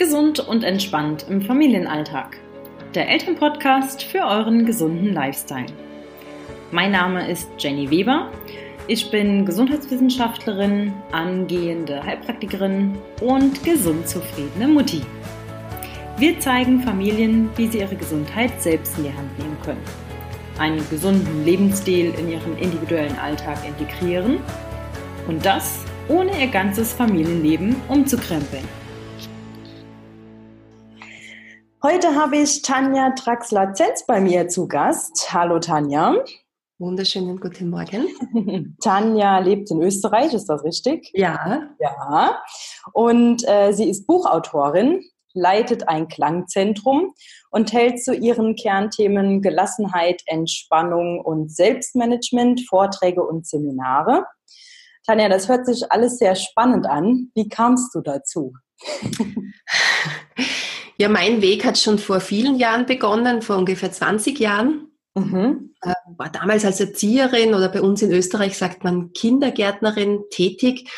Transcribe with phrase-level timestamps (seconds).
[0.00, 2.38] Gesund und entspannt im Familienalltag.
[2.94, 5.66] Der Elternpodcast für euren gesunden Lifestyle.
[6.70, 8.30] Mein Name ist Jenny Weber.
[8.86, 15.02] Ich bin Gesundheitswissenschaftlerin, angehende Heilpraktikerin und gesund zufriedene Mutti.
[16.16, 19.84] Wir zeigen Familien, wie sie ihre Gesundheit selbst in die Hand nehmen können,
[20.58, 24.38] einen gesunden Lebensstil in ihren individuellen Alltag integrieren
[25.28, 28.79] und das ohne ihr ganzes Familienleben umzukrempeln.
[31.82, 35.32] Heute habe ich Tanja Traxler-Zenz bei mir zu Gast.
[35.32, 36.14] Hallo Tanja.
[36.78, 38.76] Wunderschönen guten Morgen.
[38.84, 41.10] Tanja lebt in Österreich, ist das richtig?
[41.14, 41.70] Ja.
[41.78, 42.42] Ja.
[42.92, 45.02] Und äh, sie ist Buchautorin,
[45.32, 47.14] leitet ein Klangzentrum
[47.50, 54.26] und hält zu ihren Kernthemen Gelassenheit, Entspannung und Selbstmanagement Vorträge und Seminare.
[55.06, 57.30] Tanja, das hört sich alles sehr spannend an.
[57.34, 58.52] Wie kamst du dazu?
[61.00, 64.88] Ja, mein Weg hat schon vor vielen Jahren begonnen, vor ungefähr 20 Jahren.
[65.14, 65.74] Mhm.
[65.80, 70.90] Äh, war damals als Erzieherin oder bei uns in Österreich sagt man Kindergärtnerin tätig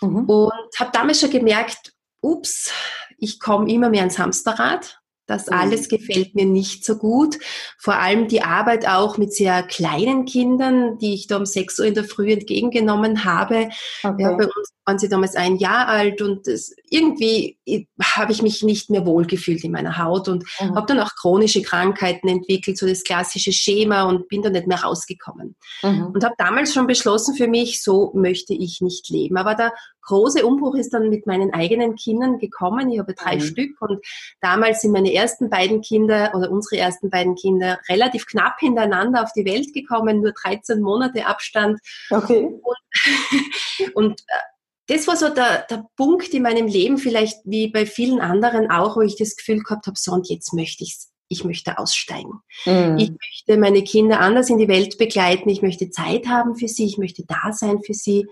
[0.00, 0.26] mhm.
[0.26, 2.70] und habe damals schon gemerkt, ups,
[3.18, 5.00] ich komme immer mehr ins Hamsterrad.
[5.26, 5.54] Das mhm.
[5.54, 7.40] alles gefällt mir nicht so gut.
[7.78, 11.86] Vor allem die Arbeit auch mit sehr kleinen Kindern, die ich da um 6 Uhr
[11.86, 13.70] in der Früh entgegengenommen habe.
[14.04, 14.22] Okay.
[14.22, 17.58] Ja, bei uns waren sie damals ein Jahr alt und das, irgendwie
[18.02, 20.74] habe ich mich nicht mehr wohlgefühlt in meiner Haut und mhm.
[20.74, 24.82] habe dann auch chronische Krankheiten entwickelt, so das klassische Schema und bin da nicht mehr
[24.82, 25.56] rausgekommen.
[25.82, 26.06] Mhm.
[26.06, 29.36] Und habe damals schon beschlossen für mich, so möchte ich nicht leben.
[29.36, 32.90] Aber der große Umbruch ist dann mit meinen eigenen Kindern gekommen.
[32.90, 33.40] Ich habe drei mhm.
[33.42, 34.02] Stück und
[34.40, 39.34] damals sind meine ersten beiden Kinder oder unsere ersten beiden Kinder relativ knapp hintereinander auf
[39.34, 41.78] die Welt gekommen, nur 13 Monate Abstand.
[42.08, 42.48] Okay.
[42.62, 44.57] Und, und äh,
[44.88, 48.96] das war so der, der Punkt in meinem Leben, vielleicht wie bei vielen anderen auch,
[48.96, 51.10] wo ich das Gefühl gehabt habe, so und jetzt möchte ich's.
[51.30, 52.40] Ich möchte aussteigen.
[52.64, 52.96] Mhm.
[52.96, 55.50] Ich möchte meine Kinder anders in die Welt begleiten.
[55.50, 56.86] Ich möchte Zeit haben für sie.
[56.86, 58.26] Ich möchte da sein für sie.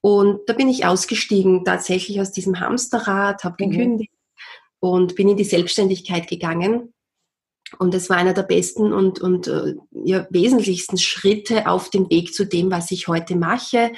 [0.00, 3.70] Und da bin ich ausgestiegen, tatsächlich aus diesem Hamsterrad, habe mhm.
[3.70, 4.12] gekündigt
[4.80, 6.92] und bin in die Selbstständigkeit gegangen.
[7.78, 12.34] Und es war einer der besten und, und äh, ja, wesentlichsten Schritte auf dem Weg
[12.34, 13.92] zu dem, was ich heute mache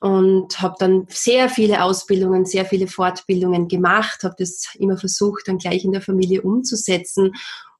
[0.00, 5.58] und habe dann sehr viele Ausbildungen, sehr viele Fortbildungen gemacht, habe das immer versucht, dann
[5.58, 7.32] gleich in der Familie umzusetzen.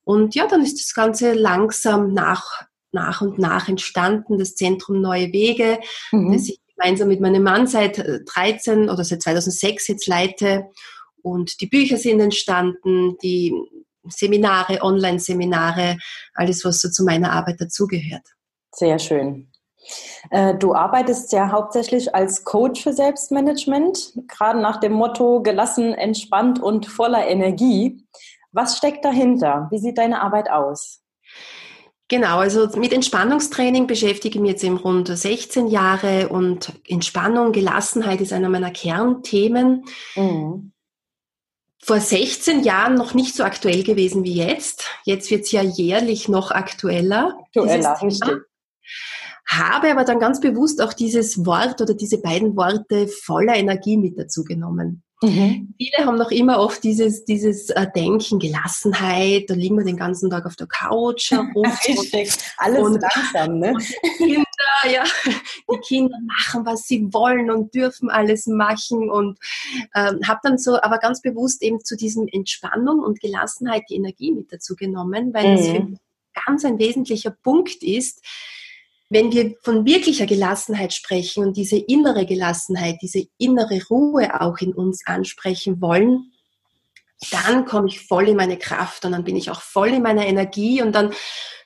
[0.05, 2.63] Und ja, dann ist das Ganze langsam nach,
[2.93, 5.79] nach und nach entstanden, das Zentrum Neue Wege,
[6.11, 6.33] mhm.
[6.33, 10.67] das ich gemeinsam mit meinem Mann seit 13 oder seit 2006 jetzt leite.
[11.23, 13.55] Und die Bücher sind entstanden, die
[14.09, 15.99] Seminare, Online-Seminare,
[16.35, 18.27] alles, was so zu meiner Arbeit dazugehört.
[18.75, 19.51] Sehr schön.
[20.31, 26.61] Äh, du arbeitest ja hauptsächlich als Coach für Selbstmanagement, gerade nach dem Motto gelassen, entspannt
[26.61, 28.05] und voller Energie.
[28.53, 29.69] Was steckt dahinter?
[29.71, 31.01] Wie sieht deine Arbeit aus?
[32.09, 38.23] Genau, also mit Entspannungstraining beschäftige ich mich jetzt im Rund 16 Jahre und Entspannung, Gelassenheit
[38.23, 39.85] ist einer meiner Kernthemen.
[40.17, 40.73] Mhm.
[41.81, 44.87] Vor 16 Jahren noch nicht so aktuell gewesen wie jetzt.
[45.05, 47.39] Jetzt wird es ja jährlich noch aktueller.
[47.47, 48.48] Aktueller, richtig
[49.49, 54.19] habe aber dann ganz bewusst auch dieses Wort oder diese beiden Worte voller Energie mit
[54.19, 55.03] dazu genommen.
[55.21, 55.75] Mhm.
[55.77, 60.31] Viele haben noch immer oft dieses, dieses äh, Denken, Gelassenheit, da liegen wir den ganzen
[60.31, 61.65] Tag auf der Couch herum.
[62.59, 63.75] Alles und, langsam, ne?
[64.21, 64.45] die Kinder,
[64.93, 65.05] ja,
[65.73, 69.39] die Kinder machen, was sie wollen und dürfen alles machen und
[69.95, 74.33] ähm, habe dann so aber ganz bewusst eben zu diesem Entspannung und Gelassenheit die Energie
[74.33, 75.57] mit dazu genommen, weil mhm.
[75.57, 75.99] das für mich
[76.47, 78.23] ganz ein wesentlicher Punkt ist,
[79.11, 84.75] wenn wir von wirklicher Gelassenheit sprechen und diese innere Gelassenheit, diese innere Ruhe auch in
[84.75, 86.33] uns ansprechen wollen,
[87.31, 90.27] dann komme ich voll in meine Kraft und dann bin ich auch voll in meiner
[90.27, 91.13] Energie und dann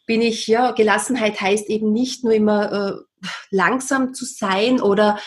[0.07, 5.19] bin ich, ja, Gelassenheit heißt eben nicht nur immer äh, langsam zu sein oder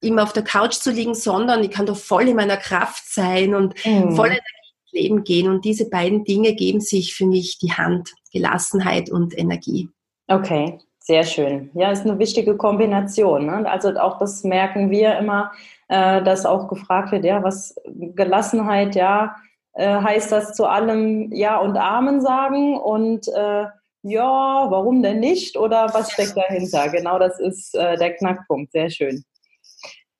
[0.00, 3.54] immer auf der Couch zu liegen, sondern ich kann doch voll in meiner Kraft sein
[3.54, 4.14] und mhm.
[4.14, 4.42] voll Energie
[4.82, 5.48] ins Leben gehen.
[5.48, 9.88] Und diese beiden Dinge geben sich für mich die Hand, Gelassenheit und Energie.
[10.26, 10.78] Okay.
[11.06, 11.70] Sehr schön.
[11.74, 13.44] Ja, ist eine wichtige Kombination.
[13.44, 13.70] Ne?
[13.70, 15.52] Also auch das merken wir immer,
[15.88, 19.36] äh, dass auch gefragt wird, ja, was Gelassenheit, ja,
[19.74, 23.66] äh, heißt das zu allem Ja und Amen sagen und äh,
[24.02, 26.88] ja, warum denn nicht oder was steckt dahinter?
[26.88, 28.72] Genau das ist äh, der Knackpunkt.
[28.72, 29.24] Sehr schön.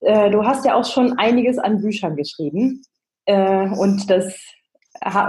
[0.00, 2.82] Äh, du hast ja auch schon einiges an Büchern geschrieben
[3.24, 4.38] äh, und das,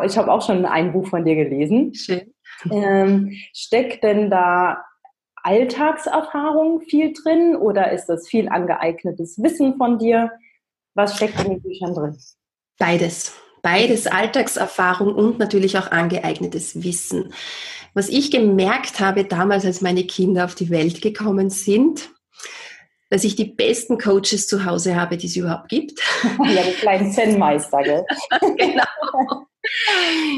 [0.06, 1.94] ich habe auch schon ein Buch von dir gelesen.
[1.94, 2.34] Schön.
[2.70, 4.84] Ähm, steckt denn da
[5.46, 10.32] Alltagserfahrung viel drin oder ist das viel angeeignetes Wissen von dir?
[10.96, 12.18] Was steckt in den Büchern drin?
[12.80, 13.36] Beides.
[13.62, 17.32] Beides Alltagserfahrung und natürlich auch angeeignetes Wissen.
[17.94, 22.10] Was ich gemerkt habe damals, als meine Kinder auf die Welt gekommen sind,
[23.12, 26.00] dass ich die besten Coaches zu Hause habe, die es überhaupt gibt.
[26.24, 28.06] Ja, die kleinen Zen-Meister, gell?
[28.58, 29.46] genau.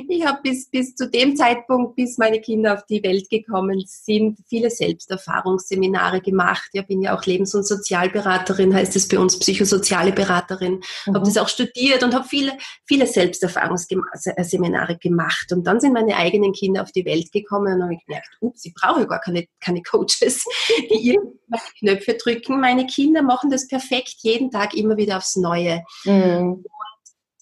[0.10, 4.40] Ich habe bis, bis zu dem Zeitpunkt, bis meine Kinder auf die Welt gekommen sind,
[4.48, 6.70] viele Selbsterfahrungsseminare gemacht.
[6.74, 10.82] Ich bin ja auch Lebens- und Sozialberaterin, heißt es bei uns psychosoziale Beraterin.
[11.06, 11.16] Mhm.
[11.16, 15.52] Habe das auch studiert und habe viele, viele Selbsterfahrungsseminare gemacht.
[15.52, 18.66] Und dann sind meine eigenen Kinder auf die Welt gekommen und habe ich gemerkt, ups,
[18.66, 20.46] ich brauche gar keine, keine Coaches,
[20.90, 22.60] die irgendwelche Knöpfe drücken.
[22.60, 25.84] Meine Kinder machen das perfekt jeden Tag immer wieder aufs Neue.
[26.06, 26.64] Mhm.
[26.64, 26.66] Und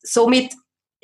[0.04, 0.54] somit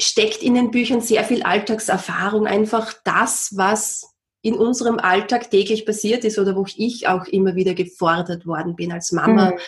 [0.03, 4.11] steckt in den Büchern sehr viel Alltagserfahrung, einfach das, was
[4.41, 8.91] in unserem Alltag täglich passiert ist oder wo ich auch immer wieder gefordert worden bin
[8.91, 9.51] als Mama.
[9.51, 9.59] Mhm.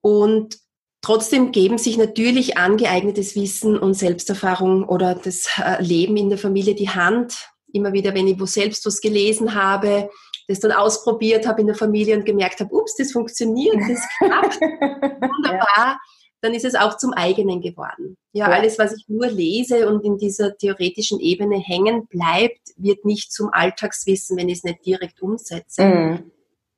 [0.00, 0.58] Und
[1.02, 6.74] trotzdem geben sich natürlich angeeignetes Wissen und Selbsterfahrung oder das äh, Leben in der Familie
[6.74, 7.36] die Hand.
[7.72, 10.08] Immer wieder, wenn ich wo selbst was gelesen habe,
[10.46, 14.60] das dann ausprobiert habe in der Familie und gemerkt habe, ups, das funktioniert, das klappt.
[14.62, 15.68] Wunderbar.
[15.76, 15.98] Ja
[16.40, 18.16] dann ist es auch zum eigenen geworden.
[18.32, 23.04] Ja, ja, alles, was ich nur lese und in dieser theoretischen Ebene hängen bleibt, wird
[23.04, 25.84] nicht zum Alltagswissen, wenn ich es nicht direkt umsetze.
[25.84, 26.30] Mhm.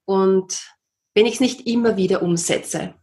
[0.06, 0.74] Und
[1.14, 2.94] wenn ich es nicht immer wieder umsetze.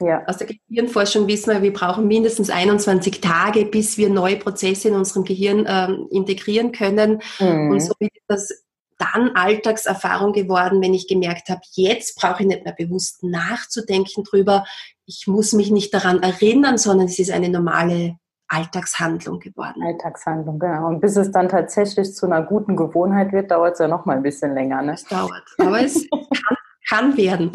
[0.00, 0.24] Ja.
[0.26, 4.94] Aus der Gehirnforschung wissen wir, wir brauchen mindestens 21 Tage, bis wir neue Prozesse in
[4.94, 7.22] unserem Gehirn ähm, integrieren können.
[7.38, 7.70] Mhm.
[7.70, 8.64] Und somit ist das
[9.02, 14.64] dann Alltagserfahrung geworden, wenn ich gemerkt habe, jetzt brauche ich nicht mehr bewusst nachzudenken drüber.
[15.06, 18.16] Ich muss mich nicht daran erinnern, sondern es ist eine normale
[18.48, 19.82] Alltagshandlung geworden.
[19.82, 20.86] Alltagshandlung, genau.
[20.88, 24.16] Und bis es dann tatsächlich zu einer guten Gewohnheit wird, dauert es ja noch mal
[24.16, 24.82] ein bisschen länger.
[24.82, 24.92] Ne?
[24.92, 26.56] Es dauert, aber es kann,
[26.88, 27.50] kann werden.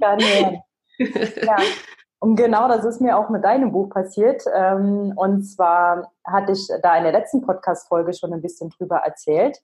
[0.00, 0.62] kann werden.
[1.42, 1.56] Ja.
[2.20, 4.42] Und genau das ist mir auch mit deinem Buch passiert.
[4.52, 9.58] Ähm, und zwar hatte ich da in der letzten Podcast-Folge schon ein bisschen drüber erzählt.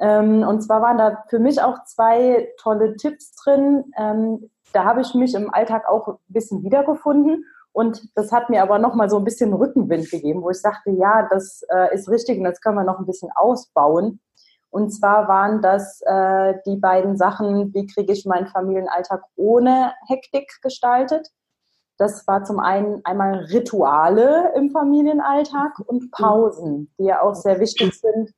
[0.00, 3.92] Ähm, und zwar waren da für mich auch zwei tolle Tipps drin.
[3.96, 7.44] Ähm, da habe ich mich im Alltag auch ein bisschen wiedergefunden.
[7.72, 11.28] Und das hat mir aber nochmal so ein bisschen Rückenwind gegeben, wo ich sagte, ja,
[11.30, 14.20] das äh, ist richtig und das können wir noch ein bisschen ausbauen.
[14.70, 20.48] Und zwar waren das äh, die beiden Sachen, wie kriege ich meinen Familienalltag ohne Hektik
[20.62, 21.28] gestaltet.
[21.98, 28.00] Das war zum einen einmal Rituale im Familienalltag und Pausen, die ja auch sehr wichtig
[28.00, 28.30] sind,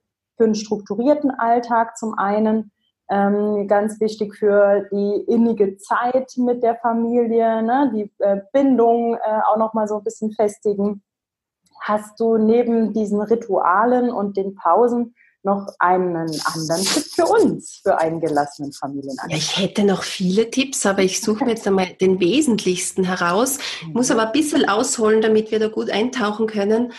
[0.43, 2.73] für einen strukturierten Alltag zum einen,
[3.09, 7.93] ähm, ganz wichtig für die innige Zeit mit der Familie, ne?
[7.94, 11.03] die äh, Bindung äh, auch nochmal so ein bisschen festigen.
[11.81, 17.99] Hast du neben diesen Ritualen und den Pausen noch einen anderen Tipp für uns, für
[17.99, 19.31] einen gelassenen Familienalltag?
[19.31, 23.59] Ja, ich hätte noch viele Tipps, aber ich suche mir jetzt einmal den wesentlichsten heraus.
[23.93, 26.93] Muss aber ein bisschen ausholen, damit wir da gut eintauchen können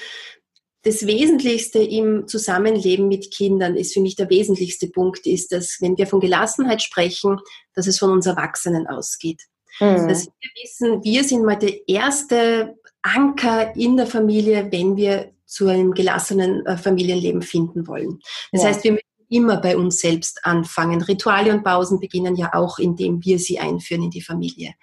[0.83, 5.97] das Wesentlichste im Zusammenleben mit Kindern ist für mich der wesentlichste Punkt, ist, dass wenn
[5.97, 7.39] wir von Gelassenheit sprechen,
[7.73, 9.41] dass es von uns Erwachsenen ausgeht.
[9.79, 10.07] Mhm.
[10.09, 15.67] Dass wir wissen, wir sind mal der erste Anker in der Familie, wenn wir zu
[15.67, 18.19] einem gelassenen äh, Familienleben finden wollen.
[18.51, 18.69] Das ja.
[18.69, 21.01] heißt, wir müssen immer bei uns selbst anfangen.
[21.01, 24.73] Rituale und Pausen beginnen ja auch, indem wir sie einführen in die Familie.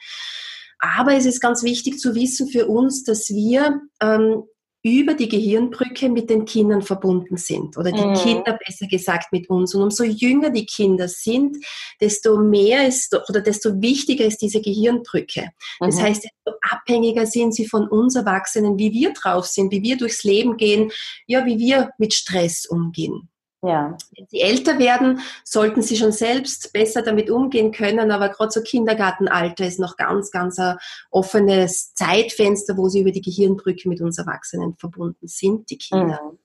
[0.79, 4.45] Aber es ist ganz wichtig zu wissen für uns, dass wir ähm,
[4.83, 8.15] über die Gehirnbrücke mit den Kindern verbunden sind oder die mhm.
[8.15, 9.75] Kinder besser gesagt mit uns.
[9.75, 11.57] Und umso jünger die Kinder sind,
[12.01, 15.51] desto mehr ist oder desto wichtiger ist diese Gehirnbrücke.
[15.81, 16.03] Das mhm.
[16.03, 20.25] heißt, desto abhängiger sind sie von uns Erwachsenen, wie wir drauf sind, wie wir durchs
[20.25, 20.91] Leben gehen,
[21.27, 23.29] ja, wie wir mit Stress umgehen.
[23.63, 23.99] Ja.
[24.17, 28.63] Wenn sie älter werden, sollten sie schon selbst besser damit umgehen können, aber gerade so
[28.63, 30.77] Kindergartenalter ist noch ganz, ganz ein
[31.11, 36.21] offenes Zeitfenster, wo sie über die Gehirnbrücke mit uns Erwachsenen verbunden sind, die Kinder.
[36.25, 36.39] Mhm.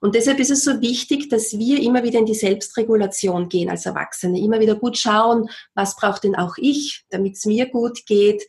[0.00, 3.86] Und deshalb ist es so wichtig, dass wir immer wieder in die Selbstregulation gehen als
[3.86, 8.44] Erwachsene, immer wieder gut schauen, was braucht denn auch ich, damit es mir gut geht,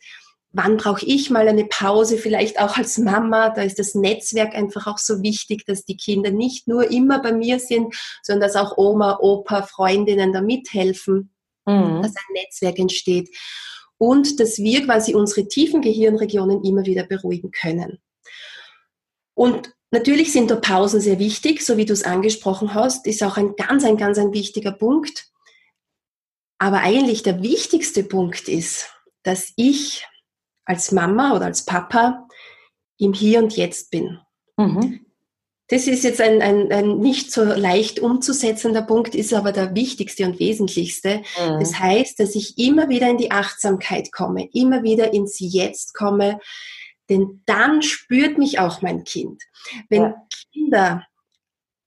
[0.52, 3.50] wann brauche ich mal eine Pause, vielleicht auch als Mama.
[3.50, 7.32] Da ist das Netzwerk einfach auch so wichtig, dass die Kinder nicht nur immer bei
[7.32, 11.32] mir sind, sondern dass auch Oma, Opa, Freundinnen da mithelfen,
[11.66, 12.02] mhm.
[12.02, 13.30] dass ein Netzwerk entsteht.
[13.98, 17.98] Und dass wir quasi unsere tiefen Gehirnregionen immer wieder beruhigen können.
[19.34, 23.36] Und natürlich sind da Pausen sehr wichtig, so wie du es angesprochen hast, ist auch
[23.36, 25.28] ein ganz, ein ganz, ein wichtiger Punkt.
[26.58, 28.90] Aber eigentlich der wichtigste Punkt ist,
[29.22, 30.06] dass ich
[30.70, 32.28] als Mama oder als Papa
[32.96, 34.20] im Hier und Jetzt bin.
[34.56, 35.04] Mhm.
[35.66, 40.24] Das ist jetzt ein, ein, ein, nicht so leicht umzusetzender Punkt, ist aber der wichtigste
[40.24, 41.18] und wesentlichste.
[41.18, 41.60] Mhm.
[41.60, 46.40] Das heißt, dass ich immer wieder in die Achtsamkeit komme, immer wieder ins Jetzt komme,
[47.08, 49.42] Denn dann spürt mich auch mein Kind.
[49.88, 50.14] Wenn ja.
[50.52, 51.06] Kinder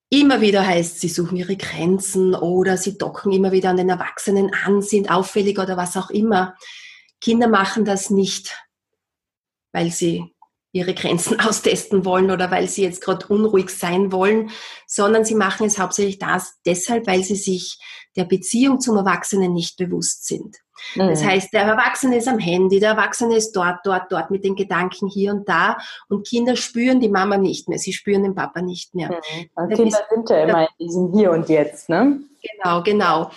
[0.10, 4.52] immer wieder heißt, sie suchen ihre Grenzen oder sie docken immer wieder an den Erwachsenen
[4.66, 6.56] an, sind auffällig oder was auch immer.
[7.22, 8.54] Kinder machen das nicht,
[9.74, 10.34] weil sie
[10.74, 14.50] ihre Grenzen austesten wollen oder weil sie jetzt gerade unruhig sein wollen,
[14.88, 17.80] sondern sie machen es hauptsächlich das deshalb, weil sie sich
[18.16, 20.58] der Beziehung zum Erwachsenen nicht bewusst sind.
[20.96, 21.10] Mhm.
[21.10, 24.56] Das heißt, der Erwachsene ist am Handy, der Erwachsene ist dort, dort, dort mit den
[24.56, 25.78] Gedanken hier und da
[26.10, 29.10] und Kinder spüren die Mama nicht mehr, sie spüren den Papa nicht mehr.
[29.10, 29.70] Mhm.
[29.70, 32.20] Kinder ist, sind ja immer in diesem Hier und Jetzt, ne?
[32.42, 33.32] Genau, genau.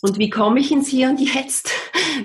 [0.00, 1.70] Und wie komme ich ins Hier und Jetzt?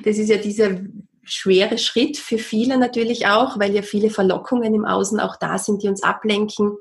[0.04, 0.78] Das ist ja dieser
[1.24, 5.84] schwere Schritt für viele natürlich auch, weil ja viele Verlockungen im Außen auch da sind,
[5.84, 6.78] die uns ablenken.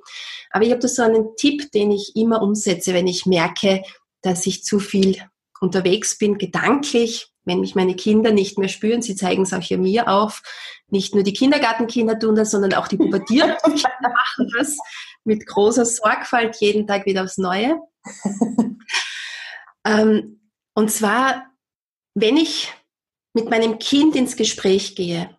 [0.51, 3.83] Aber ich habe da so einen Tipp, den ich immer umsetze, wenn ich merke,
[4.21, 5.17] dass ich zu viel
[5.61, 9.79] unterwegs bin, gedanklich, wenn mich meine Kinder nicht mehr spüren, sie zeigen es auch hier
[9.79, 10.43] mir auf,
[10.89, 14.77] nicht nur die Kindergartenkinder tun das, sondern auch die pubertierenden Kinder machen das
[15.25, 17.81] mit großer Sorgfalt jeden Tag wieder aufs Neue.
[19.85, 20.41] ähm,
[20.75, 21.47] und zwar,
[22.15, 22.73] wenn ich
[23.33, 25.37] mit meinem Kind ins Gespräch gehe,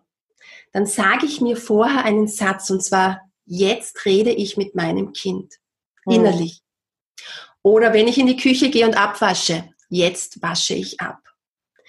[0.72, 5.54] dann sage ich mir vorher einen Satz und zwar, jetzt rede ich mit meinem Kind,
[6.04, 6.14] mhm.
[6.14, 6.60] innerlich.
[7.62, 11.20] Oder wenn ich in die Küche gehe und abwasche, jetzt wasche ich ab.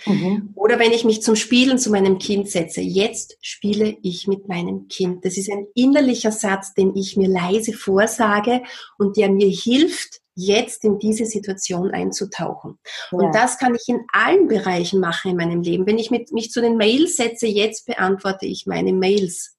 [0.06, 0.52] Mhm.
[0.56, 4.88] Oder wenn ich mich zum Spielen zu meinem Kind setze, jetzt spiele ich mit meinem
[4.88, 5.26] Kind.
[5.26, 8.62] Das ist ein innerlicher Satz, den ich mir leise vorsage
[8.98, 12.78] und der mir hilft, jetzt in diese Situation einzutauchen.
[13.12, 13.18] Ja.
[13.18, 15.88] Und das kann ich in allen Bereichen machen in meinem Leben.
[15.88, 19.56] Wenn ich mit, mich zu den Mails setze, jetzt beantworte ich meine Mails.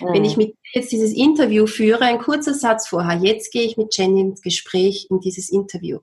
[0.00, 0.06] Mhm.
[0.12, 3.96] Wenn ich mit jetzt dieses Interview führe, ein kurzer Satz vorher, jetzt gehe ich mit
[3.96, 5.98] Jenny ins Gespräch in dieses Interview.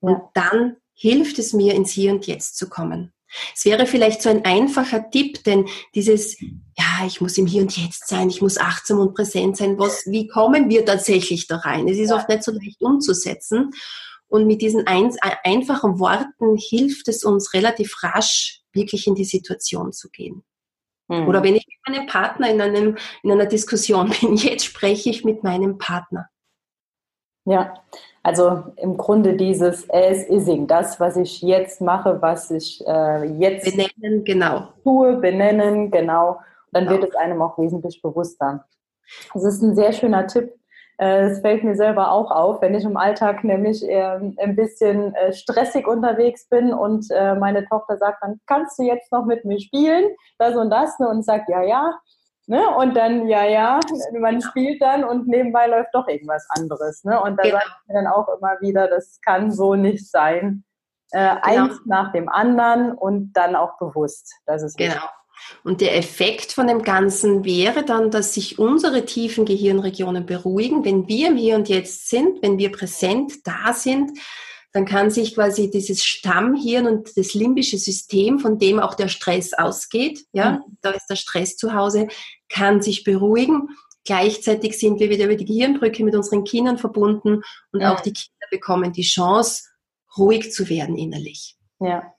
[0.00, 0.10] Ja.
[0.10, 3.13] Und dann hilft es mir, ins Hier und Jetzt zu kommen.
[3.54, 7.76] Es wäre vielleicht so ein einfacher Tipp, denn dieses, ja, ich muss im Hier und
[7.76, 11.88] Jetzt sein, ich muss achtsam und präsent sein, was, wie kommen wir tatsächlich da rein?
[11.88, 13.70] Es ist oft nicht so leicht umzusetzen.
[14.26, 15.14] Und mit diesen ein,
[15.44, 20.42] einfachen Worten hilft es uns relativ rasch, wirklich in die Situation zu gehen.
[21.08, 21.28] Mhm.
[21.28, 25.24] Oder wenn ich mit meinem Partner in, einem, in einer Diskussion bin, jetzt spreche ich
[25.24, 26.28] mit meinem Partner.
[27.46, 27.84] Ja,
[28.24, 33.76] also im Grunde dieses as ising, das, was ich jetzt mache, was ich äh, jetzt
[33.76, 34.68] benennen, genau.
[34.82, 36.40] tue, benennen, genau.
[36.72, 37.02] Dann genau.
[37.02, 38.64] wird es einem auch wesentlich bewusster.
[39.34, 40.54] Das ist ein sehr schöner Tipp.
[40.96, 45.14] Es äh, fällt mir selber auch auf, wenn ich im Alltag nämlich ähm, ein bisschen
[45.16, 49.44] äh, stressig unterwegs bin und äh, meine Tochter sagt, dann kannst du jetzt noch mit
[49.44, 51.08] mir spielen, das und das, ne?
[51.08, 51.92] und sagt, ja, ja,
[52.46, 52.68] Ne?
[52.76, 53.80] Und dann, ja, ja,
[54.20, 57.02] man spielt dann und nebenbei läuft doch irgendwas anderes.
[57.04, 57.20] Ne?
[57.20, 57.58] Und da genau.
[57.58, 60.64] ich mir dann auch immer wieder, das kann so nicht sein.
[61.12, 61.40] Äh, genau.
[61.42, 64.32] Eins nach dem anderen und dann auch bewusst.
[64.46, 64.94] Das ist genau.
[64.94, 65.10] Wichtig.
[65.62, 71.08] Und der Effekt von dem Ganzen wäre dann, dass sich unsere tiefen Gehirnregionen beruhigen, wenn
[71.08, 74.18] wir im Hier und Jetzt sind, wenn wir präsent da sind,
[74.74, 79.54] dann kann sich quasi dieses Stammhirn und das limbische System, von dem auch der Stress
[79.54, 80.76] ausgeht, ja, mhm.
[80.82, 82.08] da ist der Stress zu Hause,
[82.48, 83.68] kann sich beruhigen.
[84.04, 87.94] Gleichzeitig sind wir wieder über die Gehirnbrücke mit unseren Kindern verbunden und ja.
[87.94, 89.62] auch die Kinder bekommen die Chance,
[90.18, 91.56] ruhig zu werden innerlich.
[91.78, 92.12] Ja,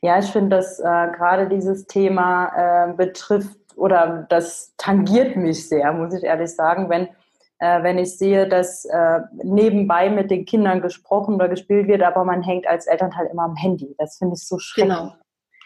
[0.00, 5.92] ja ich finde, dass äh, gerade dieses Thema äh, betrifft oder das tangiert mich sehr,
[5.92, 7.08] muss ich ehrlich sagen, wenn
[7.60, 12.24] äh, wenn ich sehe, dass äh, nebenbei mit den Kindern gesprochen oder gespielt wird, aber
[12.24, 13.94] man hängt als Elternteil immer am Handy.
[13.98, 14.96] Das finde ich so schrecklich.
[14.96, 15.12] Genau.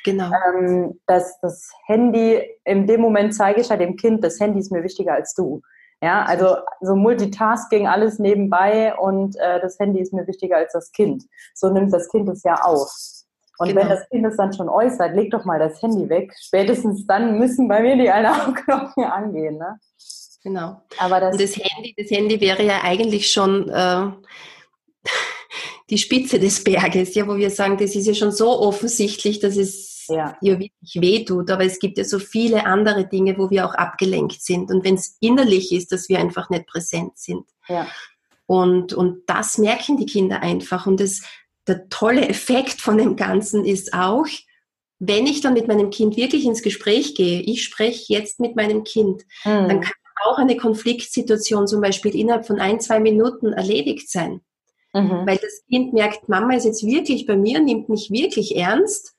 [0.04, 0.30] Genau.
[0.46, 4.70] Ähm, dass das Handy, in dem Moment zeige ich ja dem Kind, das Handy ist
[4.70, 5.62] mir wichtiger als du.
[6.02, 10.92] Ja, also so Multitasking, alles nebenbei und äh, das Handy ist mir wichtiger als das
[10.92, 11.24] Kind.
[11.54, 12.92] So nimmt das Kind es ja auf.
[13.58, 13.80] Und genau.
[13.80, 16.34] wenn das Kind es dann schon äußert, leg doch mal das Handy weg.
[16.38, 19.56] Spätestens dann müssen bei mir die Alarmglocken angehen.
[19.56, 19.78] Ne?
[20.44, 20.82] Genau.
[20.98, 24.10] Aber das, Und das Handy, das Handy wäre ja eigentlich schon äh,
[25.90, 29.56] die Spitze des Berges, ja, wo wir sagen, das ist ja schon so offensichtlich, dass
[29.56, 30.36] es ja.
[30.40, 31.50] hier wirklich wehtut.
[31.50, 34.70] Aber es gibt ja so viele andere Dinge, wo wir auch abgelenkt sind.
[34.70, 37.46] Und wenn es innerlich ist, dass wir einfach nicht präsent sind.
[37.66, 37.88] Ja.
[38.44, 40.86] Und, und das merken die Kinder einfach.
[40.86, 41.22] Und das,
[41.66, 44.26] der tolle Effekt von dem Ganzen ist auch,
[44.98, 48.84] wenn ich dann mit meinem Kind wirklich ins Gespräch gehe, ich spreche jetzt mit meinem
[48.84, 49.68] Kind, mhm.
[49.68, 49.92] dann kann
[50.24, 54.40] auch eine Konfliktsituation zum Beispiel innerhalb von ein, zwei Minuten erledigt sein.
[54.92, 55.26] Mhm.
[55.26, 59.14] Weil das Kind merkt, Mama ist jetzt wirklich bei mir, nimmt mich wirklich ernst.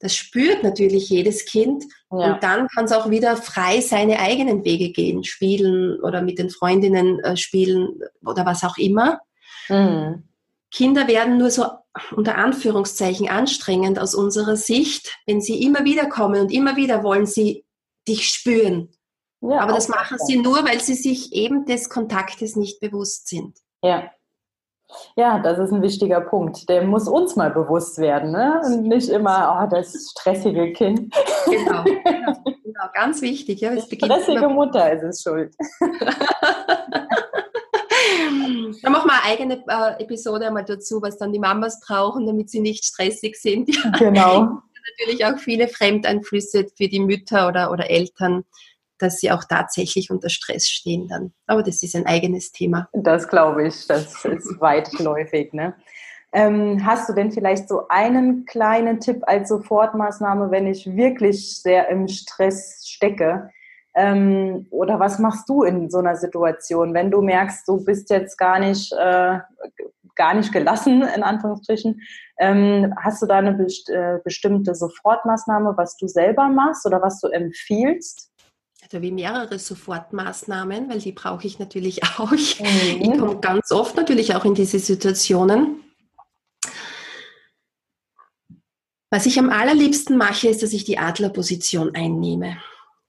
[0.00, 1.84] Das spürt natürlich jedes Kind.
[2.10, 2.34] Ja.
[2.34, 6.50] Und dann kann es auch wieder frei seine eigenen Wege gehen, spielen oder mit den
[6.50, 9.20] Freundinnen äh, spielen oder was auch immer.
[9.68, 10.24] Mhm.
[10.72, 11.64] Kinder werden nur so
[12.14, 17.26] unter Anführungszeichen anstrengend aus unserer Sicht, wenn sie immer wieder kommen und immer wieder wollen
[17.26, 17.64] sie
[18.06, 18.88] dich spüren.
[19.42, 23.58] Ja, Aber das machen sie nur, weil sie sich eben des Kontaktes nicht bewusst sind.
[23.82, 24.10] Ja.
[25.16, 26.68] Ja, das ist ein wichtiger Punkt.
[26.68, 28.60] Der muss uns mal bewusst werden, ne?
[28.64, 31.14] Und nicht immer, oh, das stressige Kind.
[31.46, 33.60] Genau, genau, genau ganz wichtig.
[33.60, 35.54] Ja, es stressige Mutter ist es schuld.
[38.82, 42.50] Dann machen wir eine eigene äh, Episode einmal dazu, was dann die Mamas brauchen, damit
[42.50, 43.74] sie nicht stressig sind.
[43.74, 43.90] Ja.
[43.98, 44.62] Genau.
[44.98, 48.44] Natürlich auch viele Fremdeinflüsse für die Mütter oder, oder Eltern,
[49.00, 51.32] dass sie auch tatsächlich unter Stress stehen dann.
[51.46, 52.88] Aber das ist ein eigenes Thema.
[52.92, 55.52] Das glaube ich, das ist weitläufig.
[55.52, 55.74] Ne?
[56.32, 61.88] Ähm, hast du denn vielleicht so einen kleinen Tipp als Sofortmaßnahme, wenn ich wirklich sehr
[61.88, 63.50] im Stress stecke?
[63.94, 68.38] Ähm, oder was machst du in so einer Situation, wenn du merkst, du bist jetzt
[68.38, 69.38] gar nicht, äh,
[70.14, 72.00] gar nicht gelassen, in Anführungsstrichen?
[72.38, 77.20] Ähm, hast du da eine best äh, bestimmte Sofortmaßnahme, was du selber machst oder was
[77.20, 78.29] du empfiehlst?
[78.92, 82.32] Also wie mehrere Sofortmaßnahmen, weil die brauche ich natürlich auch.
[82.32, 82.36] Mhm.
[83.00, 85.84] Ich komme ganz oft natürlich auch in diese Situationen.
[89.12, 92.58] Was ich am allerliebsten mache, ist, dass ich die Adlerposition einnehme.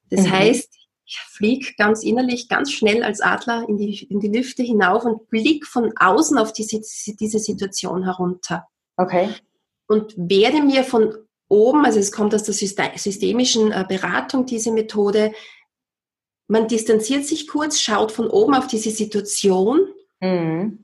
[0.10, 0.32] Das mhm.
[0.32, 0.70] heißt,
[1.06, 5.30] ich fliege ganz innerlich, ganz schnell als Adler in die, in die Lüfte hinauf und
[5.30, 6.82] blick von außen auf diese,
[7.20, 8.68] diese Situation herunter.
[8.98, 9.30] Okay.
[9.88, 11.16] Und werde mir von
[11.50, 15.34] oben, also es kommt aus der systemischen äh, Beratung, diese Methode,
[16.52, 19.88] man distanziert sich kurz, schaut von oben auf diese Situation
[20.20, 20.84] mhm.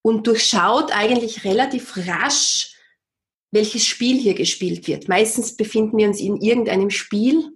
[0.00, 2.74] und durchschaut eigentlich relativ rasch,
[3.50, 5.06] welches Spiel hier gespielt wird.
[5.06, 7.52] Meistens befinden wir uns in irgendeinem Spiel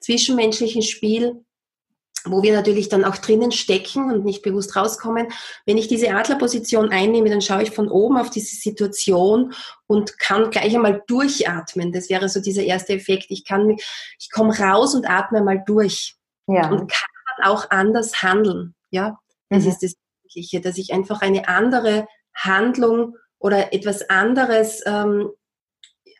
[0.00, 1.44] zwischenmenschlichen Spiel,
[2.24, 5.28] wo wir natürlich dann auch drinnen stecken und nicht bewusst rauskommen.
[5.66, 9.54] Wenn ich diese Adlerposition einnehme, dann schaue ich von oben auf diese Situation
[9.86, 11.92] und kann gleich einmal durchatmen.
[11.92, 13.26] Das wäre so dieser erste Effekt.
[13.28, 13.76] Ich kann,
[14.18, 16.15] ich komme raus und atme mal durch.
[16.46, 16.70] Ja.
[16.70, 18.74] Und kann dann auch anders handeln.
[18.90, 19.70] Ja, das mhm.
[19.70, 25.30] ist das Wesentliche, dass ich einfach eine andere Handlung oder etwas anderes ähm,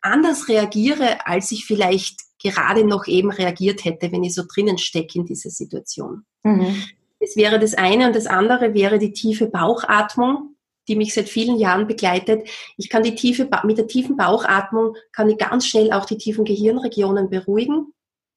[0.02, 5.18] anders reagiere, als ich vielleicht gerade noch eben reagiert hätte, wenn ich so drinnen stecke
[5.18, 6.24] in dieser Situation.
[6.44, 6.84] Mhm.
[7.18, 11.56] Das wäre das eine und das andere wäre die tiefe Bauchatmung, die mich seit vielen
[11.56, 12.48] Jahren begleitet.
[12.76, 16.44] Ich kann die tiefe, mit der tiefen Bauchatmung kann ich ganz schnell auch die tiefen
[16.44, 17.92] Gehirnregionen beruhigen.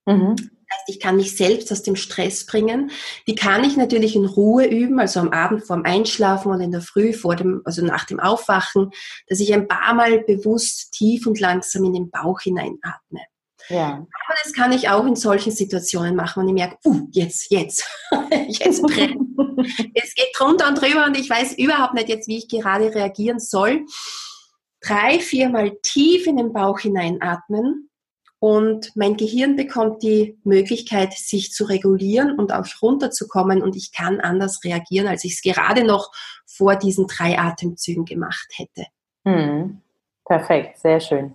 [0.06, 0.36] Mhm.
[0.70, 2.92] Das heißt, ich kann mich selbst aus dem Stress bringen.
[3.28, 6.82] Die kann ich natürlich in Ruhe üben, also am Abend vorm Einschlafen oder in der
[6.82, 8.92] Früh vor dem, also nach dem Aufwachen,
[9.28, 13.22] dass ich ein paar Mal bewusst tief und langsam in den Bauch hineinatme.
[13.68, 13.94] Ja.
[13.94, 17.88] Aber das kann ich auch in solchen Situationen machen, wenn ich merke, uh, jetzt, jetzt,
[18.48, 19.22] jetzt brennt.
[19.94, 23.40] es geht drunter und drüber und ich weiß überhaupt nicht jetzt, wie ich gerade reagieren
[23.40, 23.86] soll.
[24.82, 27.89] Drei, viermal tief in den Bauch hineinatmen
[28.40, 34.20] und mein Gehirn bekommt die Möglichkeit, sich zu regulieren und auch runterzukommen und ich kann
[34.22, 36.12] anders reagieren, als ich es gerade noch
[36.46, 38.88] vor diesen drei Atemzügen gemacht hätte.
[39.26, 39.82] Hm.
[40.26, 41.34] Perfekt, sehr schön.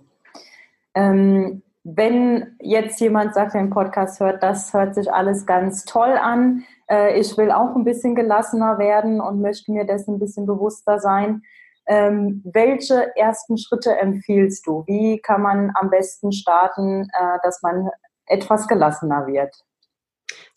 [0.95, 6.17] Ähm, wenn jetzt jemand sagt, der den Podcast hört, das hört sich alles ganz toll
[6.19, 10.45] an, äh, ich will auch ein bisschen gelassener werden und möchte mir dessen ein bisschen
[10.47, 11.43] bewusster sein.
[11.87, 14.83] Ähm, welche ersten Schritte empfiehlst du?
[14.87, 17.89] Wie kann man am besten starten, äh, dass man
[18.25, 19.55] etwas gelassener wird?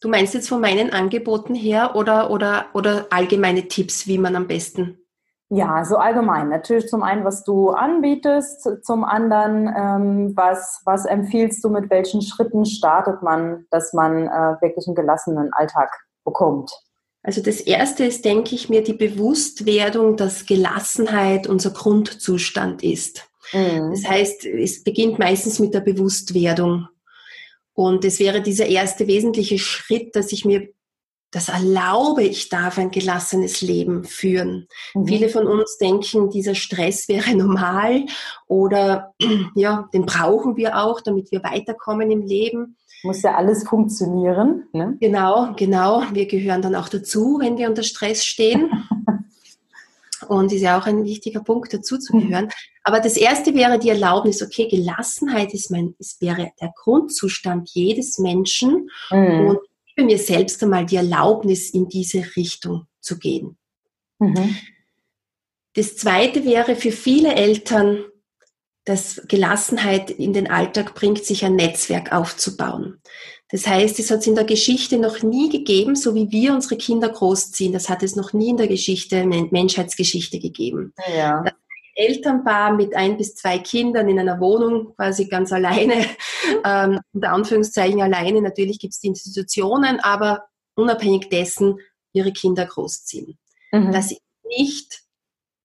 [0.01, 4.47] Du meinst jetzt von meinen Angeboten her oder, oder, oder allgemeine Tipps, wie man am
[4.47, 4.99] besten
[5.51, 6.51] ja, so allgemein.
[6.51, 12.21] Natürlich zum einen, was du anbietest, zum anderen, ähm, was, was empfiehlst du, mit welchen
[12.21, 15.91] Schritten startet man, dass man äh, wirklich einen gelassenen Alltag
[16.25, 16.71] bekommt?
[17.29, 23.29] Also das Erste ist, denke ich mir, die Bewusstwerdung, dass Gelassenheit unser Grundzustand ist.
[23.53, 23.91] Mhm.
[23.91, 26.89] Das heißt, es beginnt meistens mit der Bewusstwerdung.
[27.75, 30.71] Und es wäre dieser erste wesentliche Schritt, dass ich mir
[31.31, 34.67] das erlaube, ich darf ein gelassenes Leben führen.
[34.95, 35.07] Mhm.
[35.07, 38.07] Viele von uns denken, dieser Stress wäre normal
[38.47, 39.13] oder
[39.55, 42.79] ja, den brauchen wir auch, damit wir weiterkommen im Leben.
[43.03, 44.65] Muss ja alles funktionieren.
[44.73, 44.97] Ne?
[45.01, 46.03] Genau, genau.
[46.13, 48.71] Wir gehören dann auch dazu, wenn wir unter Stress stehen.
[50.29, 52.49] Und ist ja auch ein wichtiger Punkt, dazu zu gehören.
[52.83, 58.19] Aber das erste wäre die Erlaubnis, okay, Gelassenheit ist mein, es wäre der Grundzustand jedes
[58.19, 58.91] Menschen.
[59.11, 59.47] Mhm.
[59.47, 59.59] Und
[59.95, 63.57] gebe mir selbst einmal die Erlaubnis, in diese Richtung zu gehen.
[64.19, 64.57] Mhm.
[65.75, 68.05] Das zweite wäre für viele Eltern,
[68.89, 73.03] dass Gelassenheit in den Alltag bringt, sich ein Netzwerk aufzubauen.
[73.51, 76.77] Das heißt, es hat es in der Geschichte noch nie gegeben, so wie wir unsere
[76.77, 77.73] Kinder großziehen.
[77.73, 80.95] Das hat es noch nie in der Geschichte, Menschheitsgeschichte gegeben.
[81.15, 81.45] Ja.
[81.95, 85.95] Elternpaar mit ein bis zwei Kindern in einer Wohnung, quasi ganz alleine,
[86.65, 88.41] ähm, unter Anführungszeichen alleine.
[88.41, 90.45] Natürlich gibt es die Institutionen, aber
[90.77, 91.79] unabhängig dessen
[92.15, 93.39] ihre Kinder großziehen.
[93.73, 93.93] Mhm.
[93.93, 94.21] Das ist
[94.57, 95.03] nicht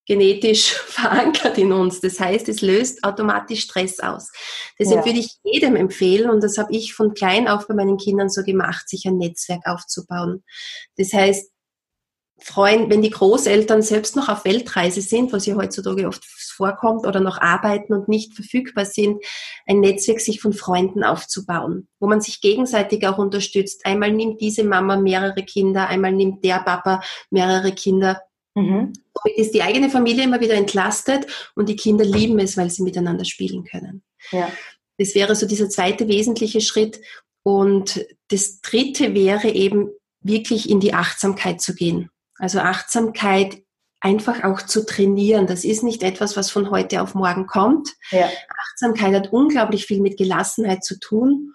[0.06, 2.02] genetisch verankert in uns.
[2.02, 4.32] Das heißt, es löst automatisch Stress aus.
[4.80, 5.06] Deshalb ja.
[5.06, 8.44] würde ich jedem empfehlen, und das habe ich von klein auf bei meinen Kindern so
[8.44, 10.44] gemacht, sich ein Netzwerk aufzubauen.
[10.98, 11.54] Das heißt,
[12.44, 17.22] freuen, wenn die Großeltern selbst noch auf Weltreise sind, was ja heutzutage oft vorkommt, oder
[17.22, 19.24] noch arbeiten und nicht verfügbar sind,
[19.66, 23.86] ein Netzwerk sich von Freunden aufzubauen, wo man sich gegenseitig auch unterstützt.
[23.86, 28.22] Einmal nimmt diese Mama mehrere Kinder, einmal nimmt der Papa mehrere Kinder.
[28.56, 28.94] Mhm.
[29.14, 32.84] Damit ist die eigene Familie immer wieder entlastet und die Kinder lieben es, weil sie
[32.84, 34.04] miteinander spielen können.
[34.32, 34.52] Ja.
[34.98, 37.00] Das wäre so dieser zweite wesentliche Schritt.
[37.44, 39.90] Und das dritte wäre eben
[40.22, 42.10] wirklich in die Achtsamkeit zu gehen.
[42.38, 43.62] Also Achtsamkeit
[44.00, 45.48] einfach auch zu trainieren.
[45.48, 47.90] Das ist nicht etwas, was von heute auf morgen kommt.
[48.12, 48.30] Ja.
[48.72, 51.54] Achtsamkeit hat unglaublich viel mit Gelassenheit zu tun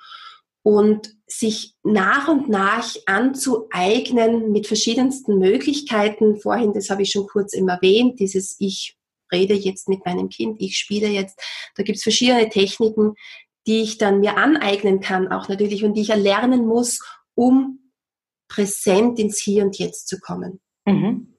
[0.69, 6.37] und sich nach und nach anzueignen mit verschiedensten Möglichkeiten.
[6.37, 8.99] Vorhin, das habe ich schon kurz immer erwähnt, dieses Ich
[9.33, 11.41] rede jetzt mit meinem Kind, ich spiele jetzt.
[11.75, 13.15] Da gibt es verschiedene Techniken,
[13.67, 17.01] die ich dann mir aneignen kann, auch natürlich, und die ich erlernen muss,
[17.35, 17.91] um
[18.49, 20.61] präsent ins Hier und Jetzt zu kommen.
[20.85, 21.33] Mhm.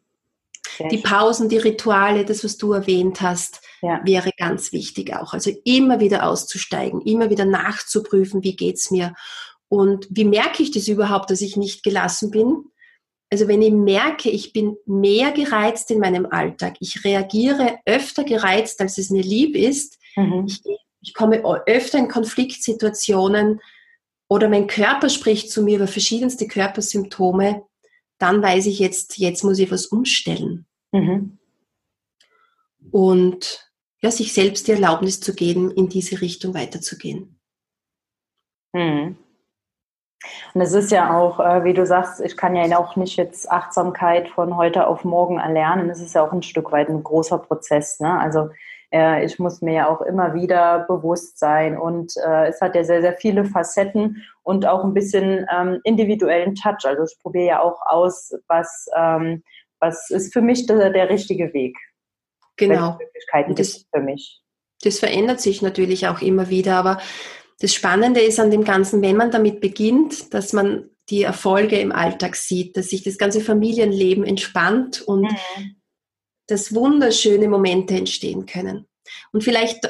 [0.92, 4.02] Die Pausen, die Rituale, das, was du erwähnt hast, ja.
[4.06, 5.34] wäre ganz wichtig auch.
[5.34, 9.14] Also immer wieder auszusteigen, immer wieder nachzuprüfen, wie geht's mir
[9.70, 12.66] und wie merke ich das überhaupt, dass ich nicht gelassen bin?
[13.32, 18.82] Also wenn ich merke, ich bin mehr gereizt in meinem Alltag, ich reagiere öfter gereizt,
[18.82, 20.46] als es mir lieb ist, mhm.
[20.48, 20.62] ich,
[21.02, 23.62] ich komme öfter in Konfliktsituationen
[24.28, 27.64] oder mein Körper spricht zu mir über verschiedenste Körpersymptome,
[28.20, 30.66] dann weiß ich jetzt, jetzt muss ich was umstellen.
[30.92, 31.40] Mhm.
[32.92, 37.40] Und ja, sich selbst die Erlaubnis zu geben, in diese Richtung weiterzugehen.
[38.74, 39.18] Mhm.
[40.54, 43.50] Und es ist ja auch, äh, wie du sagst, ich kann ja auch nicht jetzt
[43.50, 45.90] Achtsamkeit von heute auf morgen erlernen.
[45.90, 48.00] Es ist ja auch ein Stück weit ein großer Prozess.
[48.00, 48.20] Ne?
[48.20, 48.50] Also
[48.92, 52.84] äh, ich muss mir ja auch immer wieder bewusst sein und äh, es hat ja
[52.84, 56.86] sehr, sehr viele Facetten und auch ein bisschen ähm, individuellen Touch.
[56.86, 59.44] Also ich probiere ja auch aus, was, ähm,
[59.80, 61.78] was ist für mich der, der richtige Weg.
[62.58, 62.98] Genau.
[63.00, 64.42] Möglichkeiten das, für mich.
[64.84, 67.00] Das verändert sich natürlich auch immer wieder, aber
[67.62, 71.92] das Spannende ist an dem Ganzen, wenn man damit beginnt, dass man die Erfolge im
[71.92, 75.79] Alltag sieht, dass sich das ganze Familienleben entspannt und mhm
[76.50, 78.88] dass wunderschöne Momente entstehen können.
[79.32, 79.88] Und vielleicht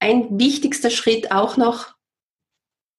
[0.00, 1.94] ein wichtigster Schritt auch noch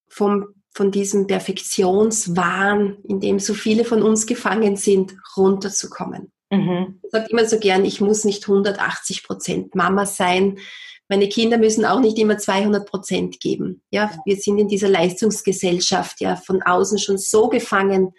[0.08, 6.32] vom, von diesem Perfektionswahn, in dem so viele von uns gefangen sind, runterzukommen.
[6.52, 7.00] Mhm.
[7.04, 10.60] Ich sage immer so gern, ich muss nicht 180 Prozent Mama sein.
[11.08, 13.82] Meine Kinder müssen auch nicht immer 200 Prozent geben.
[13.91, 18.13] Ja, wir sind in dieser Leistungsgesellschaft ja von außen schon so gefangen.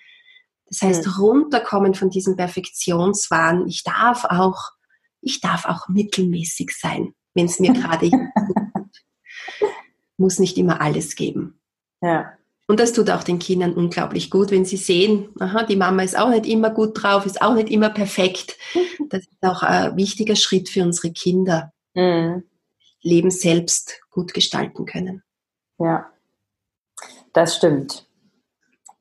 [0.66, 1.12] Das heißt, mhm.
[1.12, 3.66] runterkommen von diesem Perfektionswahn.
[3.68, 4.70] Ich darf auch
[5.20, 8.10] ich darf auch mittelmäßig sein, wenn es mir gerade
[10.16, 11.60] muss nicht immer alles geben.
[12.00, 12.32] Ja.
[12.68, 16.16] Und das tut auch den Kindern unglaublich gut, wenn sie sehen, aha, die Mama ist
[16.16, 18.56] auch nicht immer gut drauf, ist auch nicht immer perfekt.
[19.08, 21.72] Das ist auch ein wichtiger Schritt für unsere Kinder.
[21.94, 22.44] Mhm.
[23.02, 25.24] Leben selbst gut gestalten können.
[25.80, 26.12] Ja,
[27.32, 28.06] das stimmt.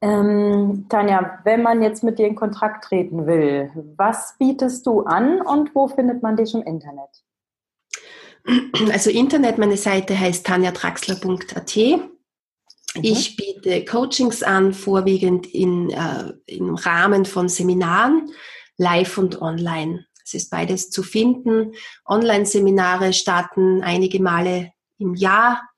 [0.01, 5.41] Ähm, Tanja, wenn man jetzt mit dir in Kontakt treten will, was bietest du an
[5.41, 7.09] und wo findet man dich im Internet?
[8.91, 11.75] Also Internet, meine Seite heißt tanjadraxler.at.
[11.75, 13.03] Mhm.
[13.03, 18.31] Ich biete Coachings an, vorwiegend in, äh, im Rahmen von Seminaren,
[18.77, 20.05] live und online.
[20.23, 21.73] Es ist beides zu finden.
[22.05, 25.68] Online-Seminare starten einige Male im Jahr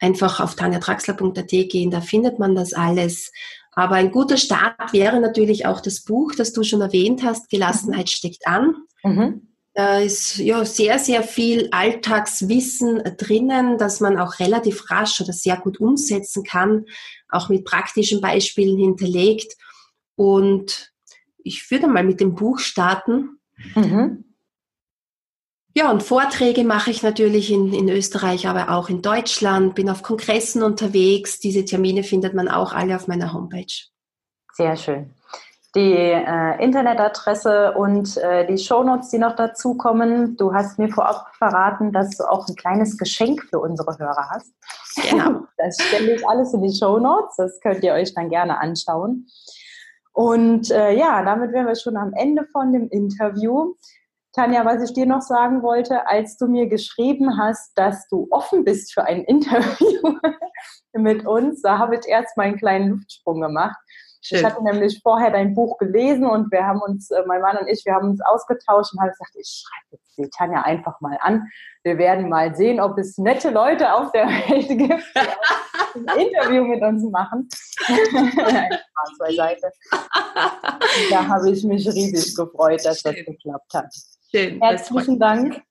[0.00, 3.30] einfach auf tanjadraxler.at gehen, da findet man das alles.
[3.72, 8.06] Aber ein guter Start wäre natürlich auch das Buch, das du schon erwähnt hast, Gelassenheit
[8.06, 8.08] mhm.
[8.08, 8.74] steckt an.
[9.04, 9.46] Mhm.
[9.74, 15.56] Da ist ja sehr, sehr viel Alltagswissen drinnen, das man auch relativ rasch oder sehr
[15.56, 16.86] gut umsetzen kann,
[17.28, 19.54] auch mit praktischen Beispielen hinterlegt.
[20.16, 20.92] Und
[21.38, 23.38] ich würde mal mit dem Buch starten.
[23.76, 24.24] Mhm.
[25.72, 30.02] Ja, und Vorträge mache ich natürlich in, in Österreich, aber auch in Deutschland, bin auf
[30.02, 31.38] Kongressen unterwegs.
[31.38, 33.90] Diese Termine findet man auch alle auf meiner Homepage.
[34.54, 35.14] Sehr schön.
[35.76, 40.36] Die äh, Internetadresse und äh, die Shownotes, die noch dazukommen.
[40.36, 44.52] Du hast mir vorab verraten, dass du auch ein kleines Geschenk für unsere Hörer hast.
[45.08, 45.42] Genau.
[45.56, 47.36] Das stelle ich alles in die Shownotes.
[47.36, 49.26] Das könnt ihr euch dann gerne anschauen.
[50.12, 53.74] Und äh, ja, damit wären wir schon am Ende von dem Interview.
[54.32, 58.64] Tanja, was ich dir noch sagen wollte, als du mir geschrieben hast, dass du offen
[58.64, 60.18] bist für ein Interview
[60.92, 63.76] mit uns, da habe ich erst mal einen kleinen Luftsprung gemacht.
[64.22, 64.38] Schön.
[64.38, 67.68] Ich hatte nämlich vorher dein Buch gelesen und wir haben uns, äh, mein Mann und
[67.68, 71.18] ich, wir haben uns ausgetauscht und haben gesagt, ich schreibe jetzt die Tanja einfach mal
[71.22, 71.48] an.
[71.84, 75.04] Wir werden mal sehen, ob es nette Leute auf der Welt gibt,
[75.94, 77.48] die ein Interview mit uns machen.
[77.80, 79.72] Spaß beiseite.
[81.08, 83.94] Da habe ich mich riesig gefreut, dass das geklappt hat.
[84.30, 84.60] Schön.
[84.60, 85.62] Herzlichen Dank.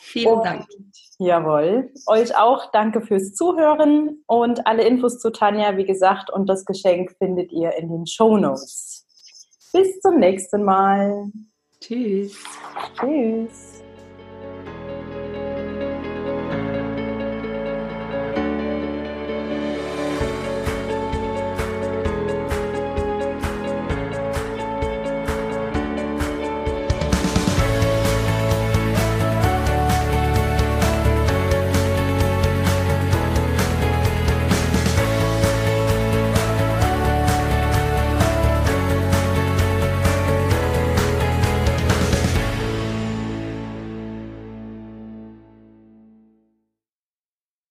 [0.00, 0.66] Vielen und, Dank.
[1.18, 1.92] Jawohl.
[2.06, 7.12] Euch auch danke fürs Zuhören und alle Infos zu Tanja, wie gesagt, und das Geschenk
[7.18, 9.06] findet ihr in den Show Notes.
[9.72, 11.30] Bis zum nächsten Mal.
[11.80, 12.36] Tschüss.
[12.98, 13.71] Tschüss.